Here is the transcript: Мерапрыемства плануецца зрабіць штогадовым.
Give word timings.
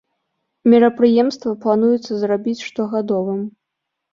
Мерапрыемства 0.73 1.53
плануецца 1.65 2.13
зрабіць 2.25 2.65
штогадовым. 2.71 3.39